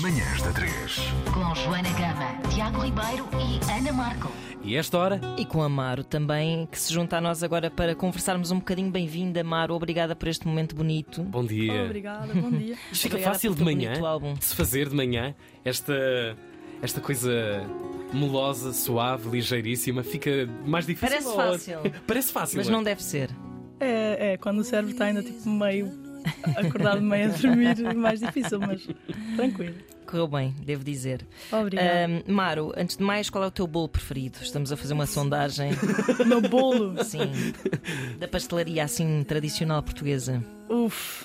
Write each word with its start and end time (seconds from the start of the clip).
Manhãs 0.00 0.40
da 0.40 0.50
3. 0.52 0.96
Com 1.34 1.54
Joana 1.54 1.90
Gama, 1.90 2.48
Tiago 2.48 2.80
Ribeiro 2.80 3.28
e 3.34 3.70
Ana 3.70 3.92
Marco. 3.92 4.32
E 4.62 4.74
esta 4.74 4.96
hora, 4.96 5.20
E 5.36 5.44
com 5.44 5.60
a 5.62 5.66
Amaro 5.66 6.02
também, 6.02 6.66
que 6.66 6.78
se 6.78 6.94
junta 6.94 7.18
a 7.18 7.20
nós 7.20 7.42
agora 7.42 7.70
para 7.70 7.94
conversarmos 7.94 8.50
um 8.50 8.58
bocadinho. 8.58 8.90
Bem-vinda, 8.90 9.42
Amaro. 9.42 9.74
Obrigada 9.74 10.16
por 10.16 10.28
este 10.28 10.46
momento 10.46 10.74
bonito. 10.74 11.22
bom 11.22 11.44
dia. 11.44 11.84
Obrigada, 11.84 12.32
bom 12.32 12.50
dia. 12.50 12.74
Fica 12.90 13.18
fácil 13.18 13.54
de 13.54 13.62
manhã, 13.62 13.92
de 14.38 14.44
se 14.44 14.56
fazer 14.56 14.88
de 14.88 14.94
manhã, 14.94 15.34
esta, 15.62 15.92
esta 16.80 17.00
coisa 17.00 17.62
melosa, 18.14 18.72
suave, 18.72 19.28
ligeiríssima, 19.28 20.02
fica 20.02 20.48
mais 20.64 20.86
difícil. 20.86 21.18
Parece 21.18 21.36
fácil. 21.36 21.92
Parece 22.06 22.32
fácil. 22.32 22.56
Mas 22.56 22.68
é? 22.68 22.70
não 22.70 22.82
deve 22.82 23.02
ser. 23.02 23.30
É, 23.78 24.32
é, 24.32 24.36
quando 24.38 24.60
o 24.60 24.64
cérebro 24.64 24.92
está 24.92 25.06
ainda 25.06 25.22
tipo 25.22 25.48
meio 25.50 26.11
acordado, 26.56 27.00
meio 27.00 27.26
a 27.26 27.36
dormir, 27.36 27.94
mais 27.94 28.20
difícil, 28.20 28.60
mas 28.60 28.86
tranquilo. 29.36 29.74
Correu 30.06 30.28
bem, 30.28 30.54
devo 30.62 30.84
dizer. 30.84 31.26
Obrigada. 31.50 32.22
Maro, 32.26 32.72
antes 32.76 32.96
de 32.96 33.02
mais, 33.02 33.30
qual 33.30 33.44
é 33.44 33.46
o 33.46 33.50
teu 33.50 33.66
bolo 33.66 33.88
preferido? 33.88 34.38
Estamos 34.42 34.70
a 34.70 34.76
fazer 34.76 34.92
uma 34.94 35.06
sondagem, 35.06 35.70
O 36.20 36.24
meu 36.26 36.40
bolo, 36.42 37.02
sim, 37.04 37.20
da 38.18 38.28
pastelaria 38.28 38.84
assim 38.84 39.24
tradicional 39.24 39.82
portuguesa. 39.82 40.42
uff. 40.68 41.24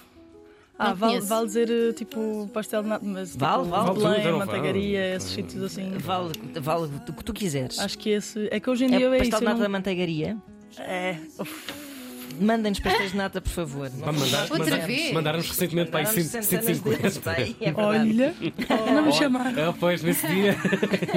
Ah, 0.80 0.94
vale, 0.94 1.20
vale 1.22 1.48
dizer 1.48 1.72
eh, 1.72 1.91
tipo 1.91 2.48
pastel 2.53 2.84
de 2.84 2.89
nata, 2.89 3.03
mas 3.03 3.31
tipo, 3.31 3.39
Vale, 3.44 3.67
vale. 3.67 3.72
Vale 3.72 3.95
tudo, 3.95 4.09
Belém, 4.11 4.31
não 4.31 4.38
manteigaria, 4.38 5.00
vale. 5.02 5.16
esses 5.16 5.31
sítios 5.31 5.64
assim. 5.64 5.89
Vale, 5.98 6.31
vale 6.61 6.84
o 6.86 7.14
que 7.14 7.23
tu 7.23 7.34
quiseres. 7.34 7.80
Acho 7.80 7.98
que 7.98 8.11
esse. 8.11 8.48
É 8.52 8.59
que 8.59 8.70
hoje 8.70 8.86
em 8.86 8.94
é 8.94 8.98
dia 9.00 9.08
é 9.08 9.17
pastel 9.17 9.27
isso. 9.27 9.39
de 9.39 9.45
nata 9.45 9.58
da 9.58 9.64
não... 9.64 9.72
manteigaria? 9.72 10.38
É. 10.77 11.17
uf. 11.39 11.87
Mandem-nos 12.40 12.80
pastéis 12.80 13.12
de 13.12 13.17
nata, 13.17 13.41
por 13.41 13.49
favor. 13.49 13.90
Mandar- 13.91 14.44
Outra 14.52 14.58
mandar- 14.58 14.86
vez? 14.88 15.12
Mandaram-nos 15.13 15.49
recentemente 15.49 15.90
para 15.91 15.99
aí 16.02 16.05
Mandaram-nos 16.05 16.31
100 16.31 16.41
centenas 16.44 16.80
deles, 16.80 17.13
150. 17.13 17.22
pá, 17.22 17.41
é. 17.41 17.73
Olha, 17.86 18.36
não 18.94 19.05
me 19.05 19.12
chamaram. 19.13 19.70
Ah, 19.70 19.73
pois, 19.80 20.03
nesse 20.03 20.27
dia. 20.27 20.55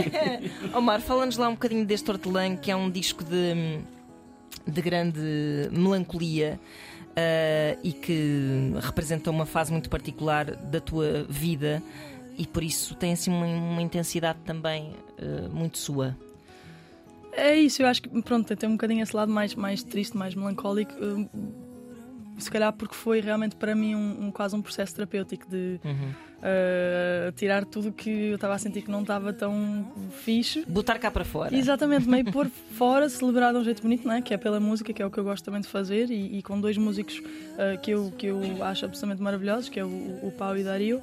Omar, 0.75 1.01
fala-nos 1.01 1.37
lá 1.37 1.49
um 1.49 1.53
bocadinho 1.53 1.85
deste 1.85 2.11
Hortelã, 2.11 2.57
que 2.57 2.71
é 2.71 2.77
um 2.77 2.91
disco 2.91 3.23
de, 3.25 3.81
de 4.67 4.83
grande 4.83 5.21
melancolia 5.71 6.59
ah, 7.17 7.77
e 7.83 7.93
que 7.93 8.73
representa 8.81 9.31
uma 9.31 9.47
fase 9.47 9.73
muito 9.73 9.91
particular 9.91 10.47
da 10.57 10.81
tua 10.81 11.25
vida 11.29 11.83
e 12.39 12.47
por 12.47 12.63
isso 12.63 12.95
tem 12.95 13.13
assim 13.13 13.31
uma, 13.31 13.45
uma 13.47 13.83
intensidade 13.83 14.39
também 14.45 14.95
ah, 15.19 15.49
muito 15.53 15.77
sua. 15.79 16.17
É 17.33 17.55
isso, 17.55 17.83
eu 17.83 17.87
acho 17.87 18.03
que 18.03 18.09
pronto, 18.23 18.55
tem 18.57 18.69
um 18.69 18.73
bocadinho 18.73 19.03
esse 19.03 19.15
lado 19.15 19.31
mais, 19.33 19.55
mais 19.55 19.83
triste, 19.83 20.17
mais 20.17 20.35
melancólico. 20.35 20.93
hum, 21.03 21.29
Se 22.39 22.51
calhar 22.51 22.73
porque 22.73 22.95
foi 22.95 23.21
realmente 23.21 23.55
para 23.57 23.75
mim 23.75 23.95
um, 23.95 24.27
um- 24.27 24.31
quase 24.33 24.57
um 24.57 24.63
processo 24.63 24.95
terapêutico 24.95 25.47
de 25.49 25.79
Uhum. 25.85 26.13
Uh, 26.41 27.33
tirar 27.33 27.65
tudo 27.65 27.93
que 27.93 28.09
eu 28.11 28.35
estava 28.35 28.55
a 28.55 28.59
sentir 28.59 28.83
que 28.83 28.91
não 28.91 29.03
estava 29.03 29.33
tão 29.33 29.87
fixe. 30.25 30.65
Botar 30.67 30.99
cá 30.99 31.11
para 31.11 31.25
fora. 31.25 31.55
Exatamente, 31.55 32.09
meio 32.09 32.25
pôr 32.33 32.49
fora, 32.77 33.09
celebrar 33.09 33.53
de 33.53 33.59
um 33.59 33.65
jeito 33.65 33.83
bonito, 33.83 34.07
não 34.07 34.15
é? 34.15 34.23
que 34.23 34.35
é 34.35 34.37
pela 34.37 34.59
música, 34.61 34.93
que 34.93 35.03
é 35.03 35.07
o 35.07 35.11
que 35.11 35.19
eu 35.19 35.25
gosto 35.25 35.45
também 35.45 35.61
de 35.61 35.69
fazer, 35.69 36.11
e, 36.11 36.39
e 36.39 36.43
com 36.43 36.61
dois 36.61 36.77
músicos 36.77 37.19
uh, 37.19 37.79
que, 37.83 37.91
eu, 37.93 38.13
que 38.17 38.27
eu 38.27 38.41
acho 38.65 38.85
absolutamente 38.85 39.23
maravilhosos, 39.23 39.69
que 39.69 39.79
é 39.81 39.85
o, 39.85 39.89
o 39.89 40.33
Pau 40.37 40.57
e 40.57 40.63
o 40.63 40.65
Dario, 40.65 40.99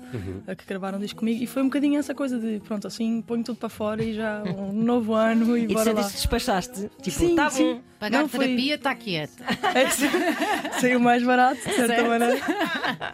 uh, 0.48 0.56
que 0.56 0.66
gravaram 0.66 1.00
disco 1.00 1.20
comigo, 1.20 1.44
e 1.44 1.48
foi 1.48 1.62
um 1.62 1.66
bocadinho 1.66 2.00
essa 2.00 2.14
coisa 2.14 2.40
de, 2.40 2.60
pronto, 2.62 2.88
assim, 2.88 3.22
ponho 3.22 3.44
tudo 3.44 3.58
para 3.58 3.70
fora 3.70 4.04
e 4.04 4.14
já 4.14 4.44
um 4.44 4.72
novo 4.74 5.14
ano 5.14 5.58
e, 5.58 5.64
E 5.64 5.68
bora 5.74 5.94
lá. 5.94 6.04
que 6.04 6.14
despachaste? 6.14 6.90
Tipo, 7.02 7.18
Sim, 7.18 7.36
tá 7.36 7.50
sim. 7.50 7.74
bom. 7.76 7.82
Pagar 8.00 8.20
Não, 8.22 8.30
foi- 8.30 8.46
terapia, 8.46 8.76
está 8.76 8.94
quieto. 8.94 9.42
É, 9.74 9.90
sim. 9.90 10.06
Saiu 10.80 11.00
mais 11.00 11.24
barato, 11.24 11.56
de 11.68 11.74
certa 11.74 12.04
maneira. 12.04 12.38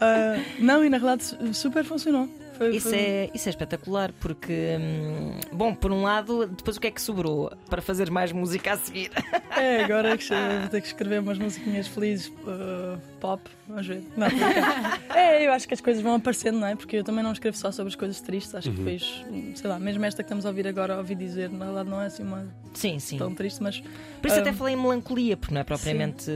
Ah, 0.01 0.35
não, 0.59 0.83
e 0.83 0.89
na 0.89 0.97
realidade 0.97 1.23
su- 1.23 1.53
super 1.53 1.85
funcionou. 1.85 2.12
Foi, 2.57 2.75
Isso 2.75 2.89
foi- 2.89 2.97
é, 2.99 3.29
isso 3.33 3.49
é 3.49 3.51
espetacular 3.51 4.11
porque, 4.19 4.77
hum, 4.79 5.39
bom, 5.51 5.73
por 5.73 5.91
um 5.91 6.03
lado, 6.03 6.45
depois 6.45 6.77
o 6.77 6.79
que 6.79 6.85
é 6.85 6.91
que 6.91 7.01
sobrou 7.01 7.51
para 7.67 7.81
fazer 7.81 8.11
mais 8.11 8.31
música 8.31 8.73
a 8.73 8.77
seguir? 8.77 9.09
É, 9.55 9.83
agora 9.83 10.17
que 10.17 10.23
che- 10.25 10.33
vou 10.61 10.69
ter 10.69 10.81
que 10.81 10.87
escrever 10.87 11.19
umas 11.19 11.37
musiquinhas 11.37 11.87
felizes, 11.87 12.31
ah, 12.47 12.97
pop, 13.19 13.41
vamos 13.67 13.85
ver. 13.87 14.03
Não, 14.17 14.27
é, 15.15 15.45
eu 15.47 15.51
acho 15.53 15.67
que 15.67 15.73
as 15.75 15.81
coisas 15.81 16.01
vão 16.01 16.15
aparecendo, 16.15 16.59
não 16.59 16.67
é? 16.67 16.75
Porque 16.75 16.97
eu 16.97 17.03
também 17.03 17.23
não 17.23 17.31
escrevo 17.31 17.55
só 17.57 17.71
sobre 17.71 17.89
as 17.89 17.95
coisas 17.95 18.19
tristes, 18.21 18.53
acho 18.55 18.69
que 18.71 18.77
depois, 18.77 19.23
sei 19.55 19.69
lá, 19.69 19.77
mesmo 19.79 20.03
esta 20.05 20.23
que 20.23 20.27
estamos 20.27 20.45
a 20.45 20.49
ouvir 20.49 20.67
agora, 20.67 20.97
ouvi 20.97 21.13
dizer, 21.15 21.49
na 21.51 21.65
realidade 21.65 21.89
não 21.89 22.01
é 22.01 22.05
assim 22.07 22.23
uma 22.23 22.47
Sim, 22.73 22.97
sim. 22.99 23.17
tão 23.17 23.33
triste, 23.33 23.61
mas 23.61 23.79
Por 24.21 24.27
isso 24.27 24.39
até 24.39 24.51
falei 24.53 24.73
em 24.73 24.77
melancolia, 24.77 25.37
porque 25.37 25.53
não 25.53 25.61
é 25.61 25.63
propriamente 25.63 26.29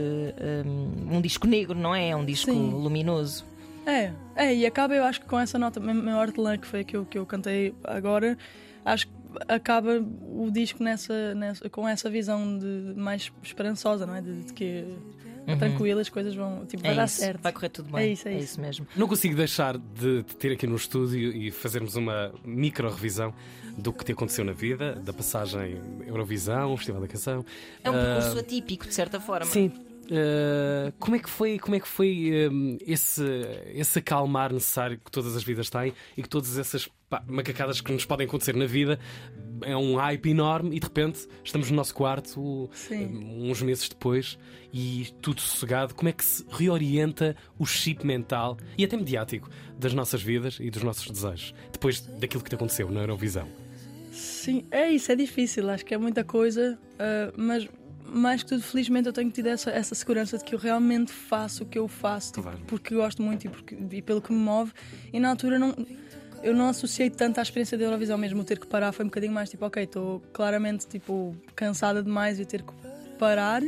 um, 0.66 1.16
um 1.16 1.20
disco 1.20 1.46
negro, 1.46 1.76
não 1.76 1.92
é? 1.94 2.10
É 2.10 2.16
um 2.16 2.24
disco 2.24 2.50
Sim. 2.52 2.70
luminoso. 2.70 3.44
É, 3.88 4.12
é, 4.36 4.54
e 4.54 4.66
acaba 4.66 4.94
eu 4.94 5.02
acho 5.02 5.20
que 5.20 5.26
com 5.26 5.38
essa 5.38 5.58
nota, 5.58 5.80
a 5.80 6.20
Hortelã 6.20 6.58
que 6.58 6.66
foi 6.66 6.80
a 6.80 6.84
que 6.84 6.94
eu, 6.94 7.06
que 7.06 7.16
eu 7.16 7.24
cantei 7.24 7.74
agora, 7.84 8.36
acho 8.84 9.08
que 9.08 9.14
acaba 9.48 9.98
o 9.98 10.50
disco 10.50 10.82
nessa, 10.82 11.34
nessa, 11.34 11.70
com 11.70 11.88
essa 11.88 12.10
visão 12.10 12.58
de 12.58 12.92
mais 12.94 13.32
esperançosa, 13.42 14.06
não 14.06 14.14
é? 14.14 14.20
De, 14.20 14.42
de 14.42 14.52
que 14.52 14.84
é 15.46 15.56
tranquilo, 15.56 16.00
as 16.00 16.10
coisas 16.10 16.34
vão, 16.34 16.66
tipo, 16.66 16.82
vai 16.82 16.92
é 16.92 16.96
dar 16.96 17.06
isso, 17.06 17.16
certo. 17.16 17.40
vai 17.40 17.52
correr 17.52 17.70
tudo 17.70 17.90
bem. 17.90 18.02
É 18.02 18.12
isso, 18.12 18.28
é 18.28 18.34
isso. 18.34 18.60
mesmo. 18.60 18.86
Não 18.94 19.08
consigo 19.08 19.34
deixar 19.34 19.78
de 19.78 20.22
te 20.22 20.36
ter 20.36 20.52
aqui 20.52 20.66
no 20.66 20.76
estúdio 20.76 21.34
e 21.34 21.50
fazermos 21.50 21.96
uma 21.96 22.30
micro 22.44 22.90
revisão 22.90 23.32
do 23.78 23.90
que 23.90 24.04
te 24.04 24.12
aconteceu 24.12 24.44
na 24.44 24.52
vida, 24.52 24.96
da 24.96 25.12
passagem 25.14 25.80
Eurovisão, 26.06 26.76
Festival 26.76 27.00
da 27.00 27.08
Canção. 27.08 27.44
É 27.82 27.88
um 27.88 27.94
percurso 27.94 28.38
atípico, 28.38 28.86
de 28.86 28.92
certa 28.94 29.18
forma. 29.18 29.46
Sim. 29.46 29.72
Uh, 30.10 30.90
como 30.98 31.16
é 31.16 31.18
que 31.18 31.28
foi, 31.28 31.58
como 31.58 31.76
é 31.76 31.80
que 31.80 31.86
foi 31.86 32.48
um, 32.50 32.78
esse, 32.80 33.22
esse 33.74 33.98
acalmar 33.98 34.50
necessário 34.50 34.98
que 34.98 35.10
todas 35.10 35.36
as 35.36 35.44
vidas 35.44 35.68
têm 35.68 35.92
e 36.16 36.22
que 36.22 36.28
todas 36.28 36.56
essas 36.56 36.88
pá, 37.10 37.22
macacadas 37.26 37.82
que 37.82 37.92
nos 37.92 38.06
podem 38.06 38.26
acontecer 38.26 38.56
na 38.56 38.64
vida 38.64 38.98
é 39.62 39.76
um 39.76 39.96
hype 39.96 40.30
enorme 40.30 40.74
e 40.74 40.80
de 40.80 40.86
repente 40.86 41.28
estamos 41.44 41.70
no 41.70 41.76
nosso 41.76 41.94
quarto 41.94 42.40
um, 42.40 43.50
uns 43.50 43.60
meses 43.60 43.86
depois 43.86 44.38
e 44.72 45.08
tudo 45.20 45.42
sossegado. 45.42 45.94
Como 45.94 46.08
é 46.08 46.12
que 46.12 46.24
se 46.24 46.42
reorienta 46.48 47.36
o 47.58 47.66
chip 47.66 48.06
mental 48.06 48.56
e 48.78 48.84
até 48.86 48.96
mediático 48.96 49.50
das 49.78 49.92
nossas 49.92 50.22
vidas 50.22 50.56
e 50.58 50.70
dos 50.70 50.82
nossos 50.82 51.10
desejos 51.10 51.54
depois 51.70 52.00
daquilo 52.00 52.42
que 52.42 52.48
te 52.48 52.54
aconteceu 52.54 52.90
na 52.90 53.00
Eurovisão? 53.00 53.46
Sim, 54.10 54.64
é 54.70 54.90
isso, 54.90 55.12
é 55.12 55.16
difícil, 55.16 55.68
acho 55.68 55.84
que 55.84 55.92
é 55.92 55.98
muita 55.98 56.24
coisa, 56.24 56.78
ah, 56.98 57.32
mas 57.36 57.68
mais 58.08 58.42
que 58.42 58.48
tudo, 58.48 58.62
felizmente, 58.62 59.06
eu 59.06 59.12
tenho 59.12 59.30
tido 59.30 59.46
essa, 59.46 59.70
essa 59.70 59.94
segurança 59.94 60.38
de 60.38 60.44
que 60.44 60.54
eu 60.54 60.58
realmente 60.58 61.12
faço 61.12 61.64
o 61.64 61.66
que 61.66 61.78
eu 61.78 61.86
faço, 61.88 62.32
tipo, 62.32 62.42
Claro. 62.42 62.58
porque 62.66 62.94
gosto 62.94 63.22
muito 63.22 63.44
e, 63.46 63.48
porque, 63.48 63.76
e 63.92 64.02
pelo 64.02 64.20
que 64.22 64.32
me 64.32 64.38
move, 64.38 64.72
e 65.12 65.20
na 65.20 65.30
altura 65.30 65.58
não. 65.58 65.74
Eu 66.40 66.54
não 66.54 66.68
associei 66.68 67.10
tanto 67.10 67.38
à 67.40 67.42
experiência 67.42 67.76
da 67.76 67.82
Eurovisão 67.84 68.16
mesmo, 68.16 68.40
o 68.42 68.44
ter 68.44 68.60
que 68.60 68.66
parar 68.68 68.92
foi 68.92 69.04
um 69.04 69.08
bocadinho 69.08 69.32
mais 69.32 69.50
tipo, 69.50 69.66
ok, 69.66 69.82
estou 69.82 70.20
claramente 70.32 70.86
tipo, 70.86 71.34
cansada 71.56 72.00
demais 72.00 72.38
e 72.38 72.44
ter 72.46 72.62
que 72.62 72.72
parar. 73.18 73.60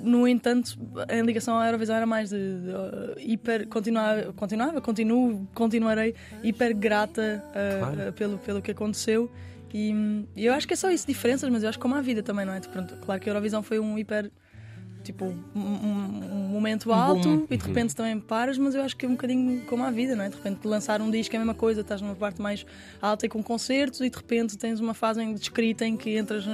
No 0.00 0.26
entanto, 0.26 0.76
em 1.10 1.22
ligação 1.22 1.58
à 1.58 1.66
Eurovisão 1.66 1.94
era 1.96 2.06
mais 2.06 2.30
de, 2.30 2.36
de, 2.36 2.70
uh, 2.70 3.14
hiper. 3.18 3.68
Continuava, 3.68 4.32
continuava, 4.32 4.80
continuo, 4.80 5.46
continuarei 5.54 6.14
hiper 6.42 6.74
grata 6.76 7.44
uh, 7.48 7.78
Claro. 7.78 8.08
uh, 8.08 8.12
pelo, 8.12 8.38
pelo 8.38 8.62
que 8.62 8.70
aconteceu. 8.72 9.30
E, 9.74 10.26
e 10.36 10.44
eu 10.46 10.52
acho 10.52 10.66
que 10.66 10.74
é 10.74 10.76
só 10.76 10.90
isso, 10.90 11.06
diferenças, 11.06 11.48
mas 11.50 11.62
eu 11.62 11.68
acho 11.68 11.78
que 11.78 11.82
como 11.82 11.94
a 11.94 12.00
vida 12.02 12.22
também, 12.22 12.44
não 12.44 12.52
é? 12.52 12.60
Pronto, 12.60 12.94
claro 12.96 13.20
que 13.20 13.28
a 13.28 13.30
Eurovisão 13.30 13.62
foi 13.62 13.78
um 13.78 13.98
hiper. 13.98 14.30
Tipo, 15.02 15.24
um, 15.56 15.60
um- 15.60 16.48
momento 16.52 16.92
alto 16.92 17.44
e 17.50 17.56
de 17.56 17.64
repente 17.66 17.96
também 17.96 18.20
paras, 18.20 18.56
mas 18.56 18.72
eu 18.76 18.82
acho 18.82 18.96
que 18.96 19.04
é 19.04 19.08
um 19.08 19.12
bocadinho 19.12 19.62
como 19.66 19.82
a 19.82 19.90
vida, 19.90 20.14
não 20.14 20.22
é? 20.22 20.28
De 20.28 20.36
repente 20.36 20.64
lançar 20.64 21.00
um 21.02 21.10
disco 21.10 21.34
é 21.34 21.38
a 21.38 21.40
mesma 21.40 21.54
coisa, 21.54 21.80
estás 21.80 22.00
numa 22.00 22.14
parte 22.14 22.40
mais 22.40 22.64
alta 23.00 23.26
e 23.26 23.28
com 23.28 23.42
concertos 23.42 24.00
e 24.00 24.08
de 24.08 24.16
repente 24.16 24.56
tens 24.56 24.78
uma 24.78 24.94
fase 24.94 25.24
de 25.34 25.40
escrita 25.40 25.84
em 25.84 25.96
que 25.96 26.16
entras 26.16 26.44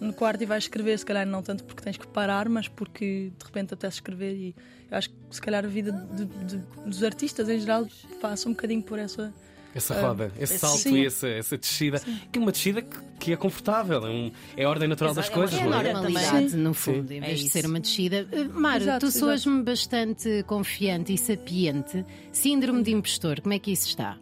no- 0.00 0.12
quarto 0.14 0.42
e 0.42 0.46
vais 0.46 0.64
escrever, 0.64 0.98
se 0.98 1.06
calhar 1.06 1.24
não 1.24 1.42
tanto 1.42 1.62
porque 1.62 1.80
tens 1.80 1.96
que 1.96 2.06
parar, 2.08 2.48
mas 2.48 2.66
porque 2.66 3.30
de 3.38 3.44
repente 3.44 3.74
apetece 3.74 3.98
escrever 3.98 4.34
e 4.34 4.54
eu 4.90 4.98
acho 4.98 5.08
que 5.08 5.16
se 5.30 5.40
calhar 5.40 5.64
a 5.64 5.68
vida 5.68 5.92
de- 5.92 6.24
de- 6.24 6.62
dos 6.84 7.04
artistas 7.04 7.48
em 7.48 7.60
geral 7.60 7.86
passa 8.20 8.48
um 8.48 8.52
bocadinho 8.52 8.82
por 8.82 8.98
essa. 8.98 9.32
Essa 9.74 10.00
roda, 10.00 10.30
esse 10.38 10.58
salto 10.58 10.78
sim. 10.78 10.96
e 11.02 11.06
essa, 11.06 11.26
essa 11.28 11.56
descida, 11.56 12.00
que 12.30 12.38
é 12.38 12.42
uma 12.42 12.52
descida 12.52 12.82
que, 12.82 12.96
que 13.18 13.32
é 13.32 13.36
confortável, 13.36 14.06
é, 14.06 14.10
um- 14.10 14.30
é 14.56 14.64
a 14.64 14.68
ordem 14.68 14.86
natural 14.88 15.14
das 15.14 15.26
Exato, 15.26 15.38
é 15.38 15.42
uma 15.42 15.48
coisas, 15.48 15.58
É 15.58 15.62
a 15.62 15.88
é? 15.88 15.92
normalidade, 15.94 16.50
Sim. 16.50 16.56
no 16.58 16.74
fundo, 16.74 17.08
Sim. 17.08 17.14
em 17.14 17.18
É 17.18 17.26
vez 17.26 17.38
de 17.40 17.44
isso. 17.46 17.52
ser 17.52 17.66
uma 17.66 17.80
descida. 17.80 18.28
Uh, 18.30 18.60
Mário, 18.60 18.84
Exato, 18.84 19.06
tu 19.06 19.12
soas-me 19.12 19.62
bastante 19.62 20.42
confiante 20.46 21.14
e 21.14 21.18
sapiente. 21.18 22.04
Síndrome 22.30 22.82
de 22.82 22.92
impostor, 22.92 23.40
como 23.40 23.54
é 23.54 23.58
que 23.58 23.72
isso 23.72 23.88
está? 23.88 24.18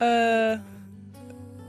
Ah, 0.00 0.60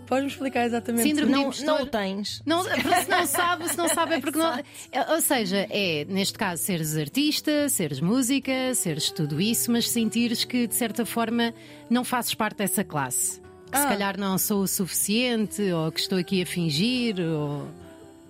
Podes-me 0.05 0.29
explicar 0.31 0.65
exatamente? 0.65 1.03
Síndrome 1.03 1.27
de 1.27 1.31
Não, 1.33 1.41
impostor. 1.43 1.65
não 1.65 1.81
o 1.81 1.85
tens. 1.85 2.41
Não, 2.45 2.63
se 2.63 3.09
não 3.09 3.25
sabe, 3.25 3.69
se 3.69 3.77
não 3.77 3.87
sabe 3.89 4.15
é 4.15 4.19
porque 4.19 4.37
não. 4.37 4.53
é, 4.91 5.11
Ou 5.13 5.21
seja, 5.21 5.67
é 5.69 6.05
neste 6.07 6.37
caso 6.37 6.61
seres 6.63 6.95
artista, 6.95 7.67
seres 7.69 7.99
música, 7.99 8.73
seres 8.75 9.09
tudo 9.11 9.41
isso, 9.41 9.71
mas 9.71 9.89
sentires 9.89 10.43
que 10.43 10.67
de 10.67 10.75
certa 10.75 11.05
forma 11.05 11.53
não 11.89 12.03
fazes 12.03 12.33
parte 12.33 12.57
dessa 12.57 12.83
classe. 12.83 13.41
Que 13.71 13.77
se 13.79 13.83
Ah. 13.85 13.89
calhar 13.89 14.17
não 14.19 14.37
sou 14.37 14.61
o 14.61 14.67
suficiente, 14.67 15.61
ou 15.71 15.91
que 15.91 15.99
estou 15.99 16.17
aqui 16.19 16.41
a 16.41 16.45
fingir, 16.45 17.19
ou. 17.19 17.67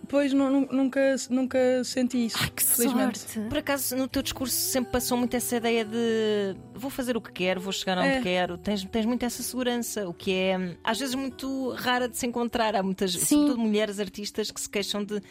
Pois 0.08 0.32
nu- 0.34 0.50
nu- 0.50 0.68
nunca, 0.72 1.16
nunca 1.30 1.58
senti 1.84 2.26
isso. 2.26 2.38
Ai, 2.40 2.50
que 2.50 2.64
felizmente. 2.64 3.20
sorte. 3.20 3.50
Por 3.50 3.58
acaso, 3.58 3.96
no 3.96 4.08
teu 4.08 4.22
discurso 4.22 4.56
sempre 4.56 4.92
passou 4.92 5.18
muito 5.18 5.36
essa 5.36 5.56
ideia 5.58 5.84
de 5.86 6.56
vou 6.74 6.90
fazer 6.92 7.16
o 7.18 7.22
que 7.22 7.32
quero, 7.32 7.60
vou 7.62 7.72
chegar 7.74 7.98
onde 7.98 8.08
É. 8.10 8.22
quero. 8.22 8.58
Tens, 8.58 8.84
tens 8.86 9.06
muito 9.06 9.24
essa 9.26 9.42
segurança, 9.44 10.08
o 10.08 10.14
que 10.14 10.32
é 10.34 10.78
às 10.84 11.00
vezes 11.00 11.16
muito 11.16 11.72
rara 11.72 12.08
de 12.08 12.18
se 12.18 12.26
encontrar. 12.26 12.76
Há 12.76 12.84
muitas, 12.84 13.12
Sim. 13.14 13.20
sobretudo 13.26 13.60
mulheres 13.60 14.00
artistas, 14.00 14.52
que 14.52 14.60
se 14.62 14.70
queixam 14.70 15.04
de 15.04 15.22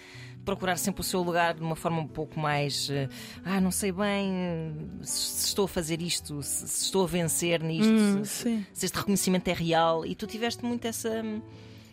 procurar 0.44 0.76
sempre 0.76 1.00
o 1.00 1.04
seu 1.04 1.22
lugar 1.22 1.54
de 1.54 1.62
uma 1.62 1.74
forma 1.74 2.00
um 2.02 2.06
pouco 2.06 2.38
mais 2.38 2.90
eh, 2.90 3.08
ah, 3.46 3.62
não 3.62 3.70
sei 3.70 3.90
bem 3.92 4.30
eh, 4.30 4.70
se 5.02 5.46
estou 5.46 5.64
a 5.64 5.68
fazer 5.68 6.02
isto, 6.02 6.42
se, 6.42 6.66
estou 6.66 7.04
a 7.04 7.06
vencer 7.06 7.62
nisto, 7.62 7.90
Hum, 7.90 8.24
se, 8.24 8.66
se 8.72 8.84
este 8.86 8.94
reconhecimento 8.98 9.48
é 9.48 9.54
real. 9.54 10.04
E 10.04 10.14
tu 10.14 10.26
tiveste 10.26 10.62
muito 10.64 10.84
essa. 10.86 11.22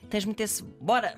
Tens 0.10 0.26
muito 0.26 0.42
esse. 0.42 0.62
Bora! 0.82 1.16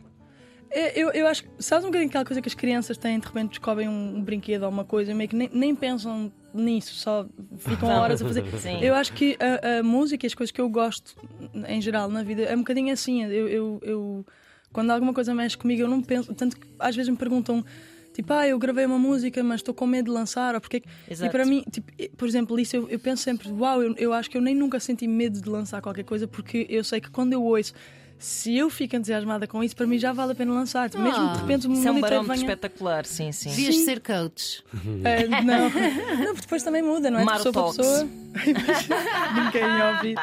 É, 0.73 0.99
Eu, 0.99 1.11
eu 1.11 1.27
acho 1.27 1.43
que, 1.43 1.49
sabes 1.59 1.83
um 1.85 1.87
bocadinho 1.89 2.09
aquela 2.09 2.25
coisa 2.25 2.41
que 2.41 2.47
as 2.49 2.53
crianças 2.55 2.97
têm, 2.97 3.19
de 3.19 3.25
repente 3.27 3.49
descobrem 3.49 3.87
um, 3.87 4.17
um 4.17 4.21
brinquedo 4.21 4.63
ou 4.63 4.69
uma 4.69 4.83
coisa 4.83 5.13
meio 5.13 5.29
que 5.29 5.35
nem, 5.35 5.49
nem 5.53 5.75
pensam 5.75 6.31
nisso, 6.53 6.93
só 6.95 7.25
ficam 7.57 7.89
horas 7.95 8.21
a 8.21 8.25
fazer. 8.25 8.43
Sim. 8.59 8.79
Eu 8.81 8.95
acho 8.95 9.13
que 9.13 9.37
a, 9.39 9.79
a 9.79 9.83
música 9.83 10.25
e 10.25 10.27
as 10.27 10.33
coisas 10.33 10.51
que 10.51 10.59
eu 10.59 10.67
gosto 10.69 11.15
em 11.67 11.79
geral 11.81 12.09
na 12.09 12.23
vida 12.23 12.43
é 12.43 12.55
um 12.55 12.59
bocadinho 12.59 12.91
assim. 12.91 13.23
Eu, 13.23 13.47
eu, 13.47 13.79
eu- 13.83 14.25
quando 14.71 14.89
alguma 14.89 15.13
coisa 15.13 15.35
mexe 15.35 15.55
comigo, 15.55 15.83
eu 15.83 15.87
não 15.87 16.01
penso. 16.01 16.33
Tanto 16.33 16.57
que 16.57 16.67
às 16.79 16.95
vezes 16.95 17.09
me 17.09 17.17
perguntam. 17.17 17.63
Tipo, 18.11 18.31
ah, 18.33 18.47
eu 18.47 18.59
gravei 18.59 18.85
uma 18.85 18.99
música, 18.99 19.43
mas 19.43 19.55
estou 19.61 19.73
com 19.73 19.87
medo 19.87 20.05
de 20.05 20.11
lançar, 20.11 20.53
ou 20.53 20.61
porque 20.61 20.77
é 20.77 20.79
que-" 20.81 20.87
Exato. 21.09 21.29
E 21.29 21.31
para 21.31 21.45
mim, 21.47 21.63
tipo, 21.71 21.91
por 22.15 22.27
exemplo, 22.27 22.59
isso 22.59 22.75
eu, 22.75 22.87
eu 22.87 22.99
penso 22.99 23.23
sempre, 23.23 23.51
uau, 23.51 23.81
eu, 23.81 23.95
eu 23.97 24.13
acho 24.13 24.29
que 24.29 24.37
eu 24.37 24.41
nem 24.41 24.53
nunca 24.53 24.79
senti 24.79 25.07
medo 25.07 25.41
de 25.41 25.49
lançar 25.49 25.81
qualquer 25.81 26.03
coisa, 26.03 26.27
porque 26.27 26.67
eu 26.69 26.83
sei 26.83 27.01
que 27.01 27.09
quando 27.09 27.33
eu 27.33 27.43
ouço, 27.43 27.73
se 28.23 28.55
eu 28.57 28.69
fico 28.69 28.95
entusiasmada 28.95 29.45
com 29.45 29.61
isso, 29.61 29.75
para 29.75 29.85
mim 29.85 29.97
já 29.97 30.13
vale 30.13 30.31
a 30.31 30.35
pena 30.35 30.53
lançar. 30.53 30.89
Tipo, 30.89 31.03
Mesmo 31.03 31.29
de 31.33 31.39
repente 31.39 31.67
o 31.67 31.73
Isso 31.73 31.87
é 31.87 31.91
um 31.91 31.93
mundo 31.95 32.01
barómetro 32.03 32.33
venha. 32.33 32.45
espetacular, 32.45 33.05
sim, 33.05 33.31
sim. 33.33 33.49
Devias 33.49 33.75
ser 33.83 33.99
coach. 33.99 34.63
É, 35.03 35.27
não. 35.43 35.69
não, 35.69 36.25
porque 36.27 36.41
depois 36.41 36.63
também 36.63 36.81
muda, 36.81 37.11
não 37.11 37.17
é? 37.17 37.21
De 37.21 37.25
Maro 37.25 37.43
pessoa 37.43 37.73
para 37.73 37.83
pessoa. 37.83 38.09
Ninguém 39.35 39.63
ouve. 39.81 40.15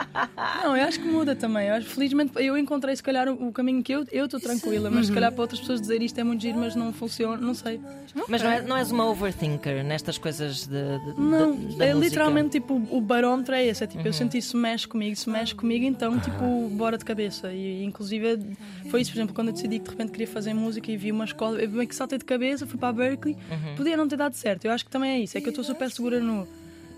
Não, 0.63 0.77
eu 0.77 0.85
acho 0.85 0.99
que 1.01 1.07
muda 1.07 1.35
também. 1.37 1.69
Eu 1.69 1.75
acho, 1.75 1.87
felizmente 1.89 2.33
eu 2.37 2.57
encontrei 2.57 2.95
se 2.97 3.03
calhar 3.03 3.29
o, 3.29 3.49
o 3.49 3.53
caminho 3.53 3.83
que 3.83 3.93
eu 3.93 4.05
eu 4.11 4.25
estou 4.25 4.41
tranquila, 4.41 4.91
mas 4.91 5.07
se 5.07 5.13
calhar 5.13 5.31
para 5.33 5.43
outras 5.43 5.61
pessoas 5.61 5.81
dizer 5.81 6.03
isto 6.03 6.19
é 6.19 6.25
muito 6.25 6.41
giro, 6.41 6.59
mas 6.59 6.75
não 6.75 6.93
funciona, 6.93 7.37
não 7.37 7.55
sei. 7.55 7.81
Mas 8.29 8.43
não, 8.43 8.51
é, 8.51 8.63
não 8.63 8.77
és 8.77 8.91
uma 8.91 9.05
overthinker 9.07 9.85
nestas 9.85 10.19
coisas 10.19 10.67
de, 10.67 10.71
de- 10.99 11.21
Não, 11.21 11.55
da- 11.55 11.77
da 11.77 11.87
é? 11.87 11.95
Uhum. 11.95 12.01
literalmente 12.01 12.51
tipo 12.51 12.75
o 12.91 13.01
barómetro 13.01 13.55
é 13.55 13.67
esse. 13.67 13.85
É 13.85 13.87
tipo, 13.87 14.07
eu 14.07 14.13
senti 14.13 14.39
isso 14.39 14.57
mexe 14.57 14.87
comigo, 14.89 15.15
se 15.17 15.29
mexe 15.29 15.55
comigo, 15.55 15.85
então 15.85 16.19
tipo, 16.19 16.69
bora 16.73 16.97
de 16.99 17.05
cabeça. 17.05 17.53
E 17.53 17.85
inclusive 17.91 18.57
foi 18.91 19.03
isso, 19.03 19.11
por 19.13 19.19
exemplo, 19.19 19.35
quando 19.35 19.49
eu 19.49 19.55
decidi 19.55 19.79
que 19.79 19.85
de 19.85 19.91
repente 19.91 20.11
queria 20.13 20.27
fazer 20.27 20.55
música 20.55 20.91
e 20.91 20.97
vi 20.97 21.13
uma 21.13 21.25
escola, 21.27 21.61
eu 21.61 21.69
meio 21.69 21.87
que 21.89 21.95
saltei 21.95 22.19
de 22.19 22.25
cabeça, 22.25 22.67
fui 22.67 22.79
para 22.79 22.89
a 22.89 22.93
Berkeley, 22.93 23.37
Uhum. 23.51 23.75
podia 23.77 23.97
não 23.97 24.09
ter 24.09 24.17
dado 24.17 24.35
certo. 24.35 24.65
Eu 24.65 24.73
acho 24.73 24.85
que 24.85 24.91
também 24.91 25.11
é 25.11 25.19
isso, 25.21 25.37
é 25.37 25.41
que 25.41 25.47
eu 25.49 25.51
estou 25.51 25.65
super 25.65 25.91
segura 25.91 26.19
no. 26.21 26.49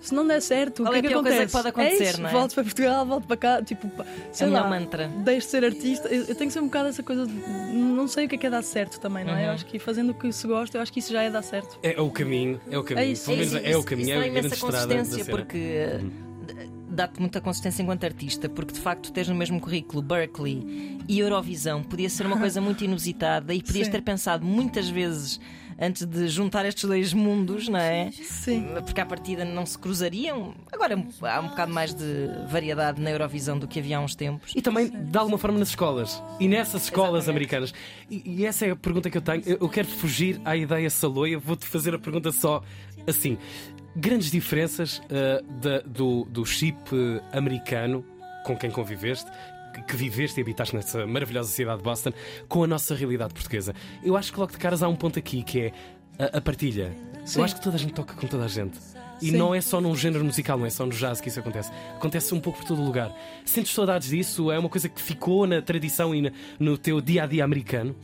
Se 0.01 0.13
não 0.13 0.27
der 0.27 0.43
certo, 0.43 0.83
Qual 0.83 0.93
o 0.93 0.97
é 0.97 1.01
que 1.01 1.07
é 1.07 1.11
a 1.11 1.13
que 1.13 1.19
acontece? 1.19 1.47
que 1.47 1.53
pode 1.53 1.69
acontecer, 1.69 2.03
é 2.03 2.11
isso, 2.11 2.21
não 2.21 2.29
é? 2.29 2.33
Volto 2.33 2.55
para 2.55 2.65
Portugal, 2.65 3.07
volto 3.07 3.25
para 3.29 3.37
cá, 3.37 3.63
tipo, 3.63 3.89
sei 4.33 4.49
É 4.49 4.51
lá, 4.51 4.69
mantra. 4.69 5.07
deixo 5.25 5.47
de 5.47 5.51
ser 5.53 5.65
artista. 5.65 6.09
Eu, 6.09 6.25
eu 6.25 6.35
tenho 6.35 6.51
sempre 6.51 6.65
um 6.65 6.67
bocado 6.67 6.89
essa 6.89 7.05
coisa 7.05 7.25
de 7.25 7.33
não 7.33 8.09
sei 8.09 8.27
o 8.27 8.29
que 8.29 8.35
é 8.35 8.39
que 8.39 8.47
é 8.49 8.51
dar 8.51 8.63
certo 8.63 8.99
também, 8.99 9.25
não 9.25 9.33
é? 9.33 9.37
Uhum. 9.37 9.45
Eu 9.47 9.51
acho 9.53 9.65
que 9.67 9.79
fazendo 9.79 10.11
o 10.11 10.15
que 10.15 10.33
se 10.33 10.45
gosta, 10.49 10.77
eu 10.77 10.83
acho 10.83 10.93
que 10.93 10.99
isso 10.99 11.13
já 11.13 11.23
é 11.23 11.31
dar 11.31 11.43
certo. 11.43 11.79
É 11.85 12.01
o 12.01 12.11
caminho, 12.11 12.61
é 12.69 12.77
o 12.77 12.83
caminho. 12.83 13.07
É 13.07 13.11
isso, 13.13 13.27
Pelo 13.27 13.37
menos 13.37 13.53
isso, 13.53 13.63
é 13.65 13.69
o 13.69 13.71
isso- 13.79 13.85
caminho, 13.85 14.09
isso 14.09 14.13
é 14.13 14.23
grande 14.23 14.39
imensa 14.41 14.55
estrada 14.57 14.87
da 14.89 14.95
consistência, 14.97 15.25
cena. 15.25 15.37
porque 15.39 15.59
eh, 15.59 16.01
dá-te 16.93 17.19
muita 17.19 17.41
consistência 17.41 17.83
enquanto 17.83 18.05
artista, 18.05 18.49
porque 18.49 18.73
de 18.73 18.81
facto 18.81 19.13
tens 19.13 19.29
no 19.29 19.35
mesmo 19.35 19.61
currículo 19.61 20.03
Berkeley 20.03 20.99
e 21.09 21.19
Eurovisão. 21.19 21.83
Podia 21.83 22.11
ser 22.11 22.27
uma 22.27 22.39
coisa 22.41 22.61
muito 22.61 22.85
inusitada 22.85 23.55
e 23.55 23.63
podias 23.63 23.87
Sim. 23.87 23.93
ter 23.93 24.03
pensado 24.03 24.45
muitas 24.45 24.89
vezes 24.89 25.41
antes 25.83 26.07
de 26.07 26.29
juntar 26.29 26.65
estes 26.65 26.85
dois 26.85 27.13
mundos, 27.13 27.69
não 27.69 27.79
é? 27.79 28.11
Sim. 28.13 28.69
Porque 28.85 29.01
à 29.01 29.07
partida 29.07 29.45
não 29.45 29.67
se 29.67 29.77
cruzariam. 29.77 30.55
Agora 30.71 30.95
há 30.95 31.41
um 31.41 31.49
bocado 31.49 31.73
mais 31.73 31.93
de 31.93 32.29
variedade 32.49 33.01
na 33.01 33.11
Eurovisão 33.11 33.59
do 33.59 33.67
que 33.67 33.81
havia 33.81 33.99
há 33.99 34.01
uns 34.01 34.15
tempos. 34.15 34.53
E 34.55 34.63
também, 34.63 34.89
de 34.89 35.19
alguma 35.19 35.37
forma, 35.39 35.59
nas 35.59 35.69
escolas. 35.71 36.23
E 36.39 36.47
nessas 36.47 36.85
escolas 36.85 37.25
Exatamente. 37.25 37.31
americanas. 37.31 37.75
E, 38.11 38.23
e 38.25 38.47
essa 38.47 38.67
é 38.67 38.71
a 38.71 38.77
pergunta 38.77 39.11
que 39.11 39.19
eu 39.19 39.23
tenho. 39.23 39.43
Eu, 39.45 39.59
eu 39.61 39.69
quero 39.69 39.89
fugir 39.89 40.41
à 40.45 40.57
ideia 40.57 40.89
saloia. 40.89 41.39
Vou-te 41.39 41.67
fazer 41.67 41.95
a 41.95 41.99
pergunta 41.99 42.31
só 42.33 42.63
assim. 43.07 43.37
Grandes 43.97 44.31
diferenças 44.31 45.03
ah, 45.11 45.43
da- 45.61 45.81
do, 45.81 46.25
do 46.25 46.47
chip 46.47 46.79
eh, 46.95 47.21
americano 47.37 48.05
com 48.45 48.57
quem 48.57 48.71
conviveste, 48.71 49.31
que- 49.93 50.03
viveste 50.03 50.41
e 50.41 50.43
habitaste 50.43 50.75
nessa 50.75 51.07
maravilhosa 51.07 51.51
cidade 51.51 51.79
de 51.79 51.85
Boston, 51.85 52.13
com 52.49 52.65
a 52.65 52.67
nossa 52.67 52.95
realidade 52.95 53.33
portuguesa. 53.35 53.75
Eu 54.03 54.17
acho 54.17 54.33
que 54.33 54.39
logo 54.41 54.53
de 54.53 54.59
caras 54.59 54.83
há 54.83 54.89
um 54.89 54.97
ponto 54.97 55.19
aqui 55.19 55.43
que 55.43 55.61
é 55.61 55.73
a, 56.19 56.39
a 56.39 56.41
partilha. 56.41 56.93
Sim. 57.25 57.39
Eu 57.41 57.45
acho 57.45 57.55
que 57.57 57.63
toda 57.63 57.77
a 57.77 57.79
gente 57.79 57.93
toca 57.93 58.15
com 58.15 58.27
toda 58.27 58.45
a 58.45 58.49
gente. 58.49 58.79
E 59.21 59.27
Sim. 59.31 59.37
não 59.37 59.55
é 59.55 59.61
só 59.61 59.81
num 59.81 59.95
género 59.95 60.25
musical, 60.25 60.59
não 60.59 60.67
é 60.67 60.71
só 60.71 60.85
no 60.85 60.91
jazz 60.93 61.21
que 61.21 61.29
isso 61.29 61.39
acontece. 61.39 61.71
Acontece 61.95 62.35
um 62.35 62.41
pouco 62.41 62.59
por 62.59 62.67
todo 62.67 62.83
o 62.83 62.85
lugar. 62.85 63.15
Sentes 63.45 63.73
saudades 63.73 64.09
disso? 64.09 64.51
É 64.51 64.59
uma 64.59 64.69
coisa 64.69 64.89
que 64.89 65.01
ficou 65.01 65.47
na 65.47 65.63
tradição 65.63 66.13
e 66.13 66.33
no 66.59 66.77
teu 66.77 67.01
dia 67.01 67.23
a 67.23 67.27
dia 67.27 67.45
americano? 67.45 67.95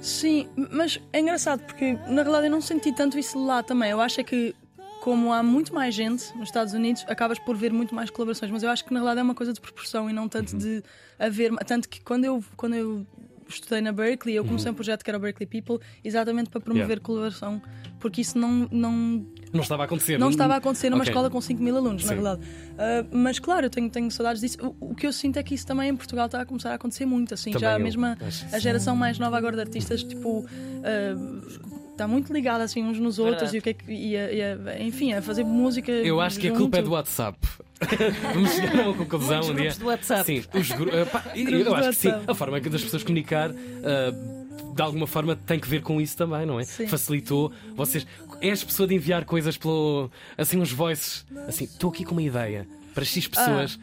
Sim, 0.00 0.48
mas 0.72 0.98
é 1.12 1.20
engraçado 1.20 1.60
porque 1.60 1.92
na 2.06 2.22
realidade 2.22 2.46
eu 2.46 2.50
não 2.50 2.60
senti 2.60 2.92
tanto 2.92 3.18
isso 3.18 3.44
lá 3.44 3.62
também. 3.62 3.90
Eu 3.90 4.00
acho 4.00 4.20
é 4.20 4.24
que, 4.24 4.54
como 5.00 5.32
há 5.32 5.42
muito 5.42 5.72
mais 5.74 5.94
gente 5.94 6.36
nos 6.36 6.48
Estados 6.48 6.74
Unidos, 6.74 7.04
acabas 7.08 7.38
por 7.38 7.56
ver 7.56 7.72
muito 7.72 7.94
mais 7.94 8.10
colaborações. 8.10 8.50
Mas 8.50 8.62
eu 8.62 8.70
acho 8.70 8.84
que 8.84 8.92
na 8.92 9.00
realidade 9.00 9.20
é 9.20 9.22
uma 9.22 9.34
coisa 9.34 9.52
de 9.52 9.60
proporção 9.60 10.08
e 10.10 10.12
não 10.12 10.28
tanto 10.28 10.56
de 10.56 10.82
haver. 11.18 11.52
Tanto 11.66 11.88
que 11.88 12.00
quando 12.00 12.24
eu, 12.24 12.42
quando 12.56 12.74
eu 12.74 13.06
estudei 13.48 13.80
na 13.80 13.92
Berkeley, 13.92 14.34
eu 14.36 14.44
comecei 14.44 14.70
um 14.70 14.74
projeto 14.74 15.02
que 15.02 15.08
era 15.10 15.16
o 15.16 15.20
Berkeley 15.20 15.46
People 15.46 15.78
exatamente 16.04 16.50
para 16.50 16.60
promover 16.60 16.86
Yeah. 16.88 17.02
colaboração, 17.02 17.62
porque 17.98 18.20
isso 18.20 18.36
não, 18.38 18.68
não, 18.70 19.26
não 19.50 19.62
estava 19.62 19.84
a 19.84 19.86
acontecer. 19.86 20.18
não 20.18 20.28
estava 20.28 20.52
a 20.52 20.56
acontecer 20.58 20.90
numa 20.90 21.00
Ok. 21.00 21.10
escola 21.10 21.30
com 21.30 21.40
5 21.40 21.62
mil 21.62 21.74
alunos, 21.74 22.02
na 22.04 22.08
Sim. 22.10 22.14
verdade. 22.16 22.42
Ah, 22.76 23.06
mas 23.10 23.38
claro, 23.38 23.64
eu 23.64 23.70
tenho, 23.70 23.88
tenho 23.88 24.10
saudades 24.10 24.42
disso. 24.42 24.58
O, 24.80 24.90
o 24.90 24.94
que 24.94 25.06
eu 25.06 25.12
sinto 25.14 25.38
é 25.38 25.42
que 25.42 25.54
isso 25.54 25.66
também 25.66 25.88
em 25.88 25.96
Portugal 25.96 26.26
está 26.26 26.42
a 26.42 26.44
começar 26.44 26.72
a 26.72 26.74
acontecer 26.74 27.06
muito. 27.06 27.32
Assim, 27.32 27.52
Também 27.52 27.68
já 27.70 27.74
a 27.74 27.78
mesma 27.78 28.18
acho. 28.20 28.54
a 28.54 28.58
geração 28.58 28.94
mais 28.94 29.18
nova 29.18 29.38
agora 29.38 29.56
de 29.56 29.62
artistas, 29.62 30.02
tipo. 30.04 30.44
ah, 30.84 31.77
Está 31.98 32.06
muito 32.06 32.32
ligada 32.32 32.62
assim 32.62 32.80
uns 32.84 32.96
nos 33.00 33.18
outros 33.18 33.50
Verdade. 33.50 33.56
e 33.56 33.58
o 33.58 33.62
que 33.62 33.70
é 33.70 33.72
que 33.74 33.92
e 33.92 34.16
a- 34.16 34.32
e 34.32 34.40
a- 34.42 34.80
enfim, 34.82 35.12
a 35.14 35.20
fazer 35.20 35.42
música. 35.42 35.90
Eu 35.90 36.20
acho 36.20 36.38
que 36.38 36.46
a 36.46 36.52
culpa 36.54 36.76
é 36.78 36.80
do 36.80 36.84
junto. 36.86 36.94
WhatsApp. 36.94 37.38
Vamos 38.34 38.52
chegar 38.52 38.78
a 38.78 38.82
uma 38.88 38.94
conclusão 38.94 39.28
Muitos 39.40 39.48
um 39.50 39.54
dia. 39.54 39.62
grupos 39.62 39.78
do 39.78 39.86
WhatsApp. 39.86 40.24
Sim, 40.24 40.44
os 40.58 40.70
gru- 40.70 40.90
eh, 40.96 41.04
pá, 41.04 41.24
eu, 41.34 41.44
Grupos 41.44 41.58
eu 41.58 41.64
do 41.64 41.74
acho 41.74 41.88
que 41.90 41.94
sim. 41.96 42.12
A 42.28 42.34
forma 42.34 42.60
das 42.60 42.82
pessoas 42.84 43.02
comunicar. 43.02 43.50
ah, 43.50 44.38
de 44.74 44.82
alguma 44.82 45.08
forma 45.08 45.34
tem 45.34 45.58
que 45.58 45.68
ver 45.68 45.82
com 45.82 46.00
isso 46.00 46.16
também, 46.16 46.46
não 46.46 46.60
é? 46.60 46.64
Sim. 46.64 46.86
Facilitou. 46.86 47.50
Vocês. 47.74 48.06
És 48.40 48.62
pessoa 48.62 48.86
de 48.86 48.94
enviar 48.94 49.24
coisas 49.24 49.56
pelo. 49.56 50.08
Assim, 50.36 50.56
uns 50.60 50.70
voices. 50.70 51.26
Assim, 51.48 51.64
estou 51.64 51.90
aqui 51.90 52.04
com 52.04 52.12
uma 52.12 52.22
ideia 52.22 52.64
para 52.94 53.04
X 53.04 53.26
pessoas. 53.26 53.76